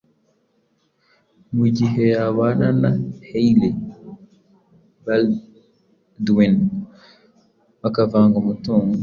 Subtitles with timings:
[1.55, 2.89] Mu gihe yabana na
[3.29, 3.75] Hailey
[5.03, 6.55] Baldwin
[7.81, 8.97] bakavanga umutungo,